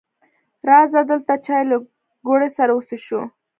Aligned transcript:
راځه 0.69 1.01
دلته 1.11 1.33
چای 1.45 1.63
له 1.71 1.77
ګوړې 2.27 2.49
سره 2.57 2.71
وڅښو 2.73 3.21